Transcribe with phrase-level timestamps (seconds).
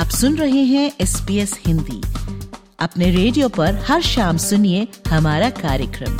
[0.00, 2.00] आप सुन रहे हैं एस पी एस हिंदी।
[2.80, 6.14] अपने रेडियो पर हर शाम सुनिए हमारा कार्यक्रम।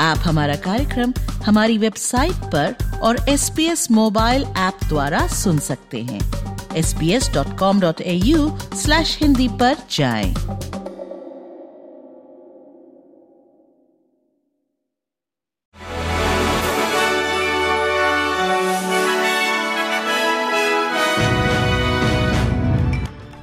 [0.00, 1.12] आप हमारा कार्यक्रम
[1.46, 6.20] हमारी वेबसाइट पर और S P S mobile app द्वारा सुन सकते हैं।
[6.76, 10.34] S P S dot com dot A U slash Hindi पर जाएँ।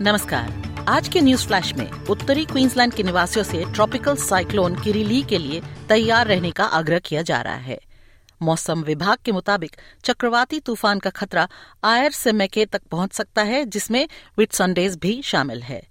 [0.01, 5.37] नमस्कार। आज के न्यूज़ फ्लैश में उत्तरी क्वींसलैंड के निवासियों से ट्रॉपिकल साइक्लोन किरीली के
[5.37, 7.79] लिए तैयार रहने का आग्रह किया जा रहा है।
[8.41, 11.47] मौसम विभाग के मुताबिक चक्रवाती तूफ़ान का खतरा
[11.83, 15.81] आयर से मैके तक पहुँच सकता है, जिसमें विट संडेज भी शामिल है।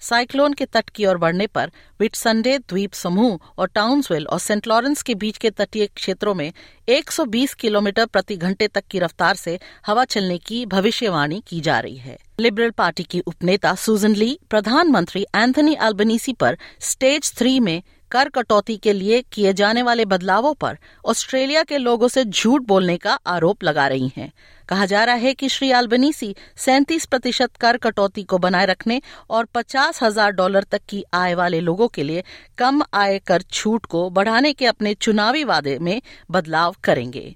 [0.00, 1.70] साइक्लोन के तट की ओर बढ़ने पर
[2.00, 6.52] विटसंडे द्वीप समूह और टाउन्सविल और सेंट लॉरेंस के बीच के तटीय क्षेत्रों में
[6.88, 11.96] 120 किलोमीटर प्रति घंटे तक की रफ्तार से हवा चलने की भविष्यवाणी की जा रही
[11.96, 18.28] है। लिबरल पार्टी की उपनेता सुजन ली, प्रधानमंत्री एंथनी अल्बनीसी पर स्टेज थ्री में कर
[18.28, 23.18] कटौती के लिए किए जाने वाले बदलावों पर ऑस्ट्रेलिया के लोगों से झूठ बोलने का
[23.26, 24.32] आरोप लगा रही हैं।
[24.68, 29.00] कहा जा रहा है कि श्री अल्बनीसी सैंतीस प्रतिशत कर कटौती को बनाए रखने
[29.30, 32.22] और पचास हज़ार डॉलर तक की आय वाले लोगों के लिए
[32.58, 36.00] कम आय कर छूट को बढ़ाने के अपने चुनावी वादे में
[36.30, 37.34] बदलाव करेंगे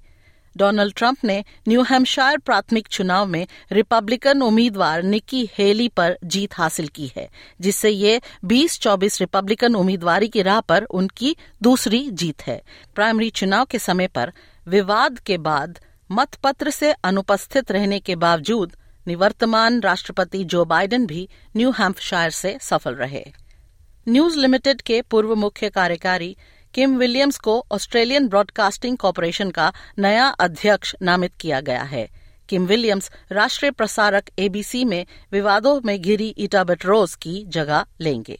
[0.56, 6.89] डोनाल्ड ट्रंप ने न्यू हैम्पशायर प्राथमिक चुनाव में रिपब्लिकन उम्मीदवार निकी हेली पर जीत हासिल
[6.89, 7.28] की है,
[7.61, 12.61] जिससे ये 20-24 रिपब्लिकन उम्मीदवारी की राह पर उनकी दूसरी जीत है।
[12.95, 14.33] प्राइमरी चुनाव के समय पर
[14.67, 15.78] विवाद के बाद
[16.11, 22.95] मतपत्र से अनुपस्थित रहने के बावजूद निवर्तमान राष्ट्रपति जो बाइडेन भी न्यू हैम्पशायर से सफल
[22.95, 23.25] रहे।
[24.08, 26.36] न्यूज़ लिमिटेड के पूर्व मुख्य कार्यकारी
[26.75, 32.09] किम विलियम्स को ऑस्ट्रेलियन ब्रॉडकास्टिंग कॉरपोरेशन का नया अध्यक्ष नामित किया गया है।
[32.48, 38.39] किम विलियम्स राष्ट्रीय प्रसारक एबीसी में विवादों में घिरी इटा बेटरोज की जगह लेंगे।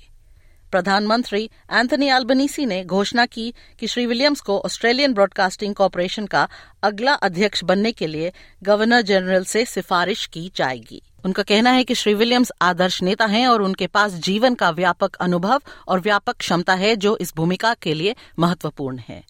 [0.71, 6.49] प्रधानमंत्री एंथनी अल्बनीसी ने घोषणा की कि श्री विलियम्स को ऑस्ट्रेलियन ब्रॉडकास्टिंग कॉरपोरेशन का
[6.83, 11.95] अगला अध्यक्ष बनने के लिए गवर्नर जनरल से सिफारिश की जाएगी। उनका कहना है कि
[11.95, 16.75] श्री विलियम्स आदर्श नेता हैं और उनके पास जीवन का व्यापक अनुभव और व्यापक क्षमता
[16.75, 19.23] है जो इस भूमिका के लिए महत्वपूर्ण है।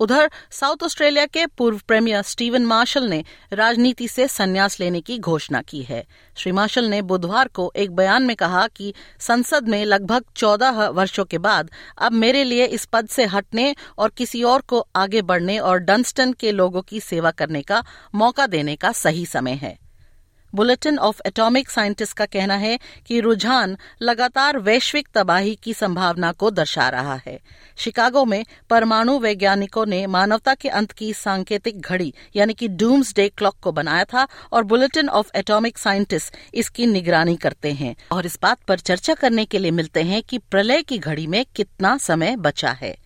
[0.00, 5.62] उधर, साउथ ऑस्ट्रेलिया के पूर्व प्रेमियर स्टीवन मार्शल ने राजनीति से संन्यास लेने की घोषणा
[5.62, 6.04] की है।
[6.36, 11.24] श्री मार्शल ने बुधवार को एक बयान में कहा कि संसद में लगभग चौदह वर्षों
[11.24, 15.58] के बाद अब मेरे लिए इस पद से हटने और किसी और को आगे बढ़ने
[15.58, 17.84] और डंस्टन के लोगों की सेवा करने का
[18.14, 19.83] मौका देने का सही समय है।
[20.54, 26.50] बुलेटिन ऑफ़ एटॉमिक साइंटिस्ट का कहना है कि रुझान लगातार वैश्विक तबाही की संभावना को
[26.50, 27.40] दर्शा रहा है।
[27.76, 33.28] शिकागो में परमाणु वैज्ञानिकों ने मानवता के अंत की सांकेतिक घड़ी, यानी कि डूम्स डे
[33.28, 38.38] क्लॉक को बनाया था और बुलेटिन ऑफ़ एटॉमिक साइंटिस्ट इसकी निगरानी करते हैं। और इस
[38.42, 42.36] बात पर चर्चा करने के लिए मिलते हैं कि प्रलय की घड़ी में कितना समय
[42.36, 42.96] बचा है।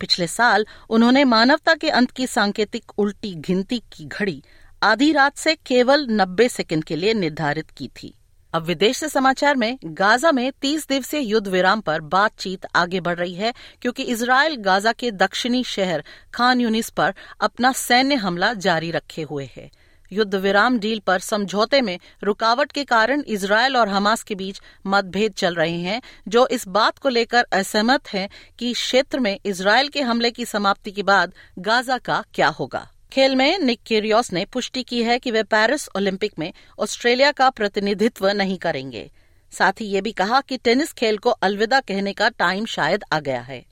[0.00, 4.42] पिछले साल उन्होंने मानवता के अंत की सांकेतिक उल्टी गिनती की घड़ी
[4.82, 8.12] आधी रात से केवल 90 सेकंड के लिए निर्धारित की थी।
[8.52, 13.16] अब विदेश से समाचार में, गाजा में 30 दिवसीय युद्ध विराम पर बातचीत आगे बढ़
[13.18, 13.52] रही है,
[13.82, 19.48] क्योंकि इसराइल गाजा के दक्षिणी शहर खान यूनिस पर अपना सैन्य हमला जारी रखे हुए
[19.56, 19.70] है।
[20.12, 25.32] युद्ध विराम डील पर समझौते में रुकावट के कारण इसराइल और हमास के बीच मतभेद
[25.32, 28.28] चल रहे हैं, जो इस बात को लेकर असहमत हैं
[28.58, 33.36] कि क्षेत्र में इसराइल के हमले की समाप्ति के बाद गाजा का क्या होगा। खेल
[33.36, 38.28] में निक केरियोस ने पुष्टि की है कि वे पेरिस ओलंपिक में ऑस्ट्रेलिया का प्रतिनिधित्व
[38.28, 39.10] नहीं करेंगे।
[39.52, 43.20] साथ ही ये भी कहा कि टेनिस खेल को अलविदा कहने का टाइम शायद आ
[43.20, 43.64] गया है।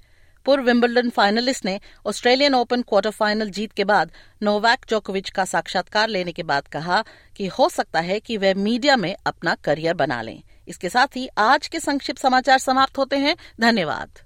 [0.44, 6.08] पूर्व विम्बलडन फाइनलिस्ट ने ऑस्ट्रेलियन ओपन क्वार्टर फाइनल जीत के बाद नोवैक जोकोविच का साक्षात्कार
[6.08, 7.04] लेने के बाद कहा
[7.36, 11.28] कि हो सकता है कि वे मीडिया में अपना करियर बना लें। इसके साथ ही
[11.38, 14.25] आज के संक्षिप्त समाचार समाप्त होते हैं। धन्यवाद।